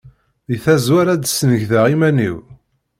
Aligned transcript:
Deg 0.47 0.59
tazwara 0.65 1.11
ad 1.13 1.21
d-snekdeɣ 1.23 1.85
iman-iw. 1.93 2.37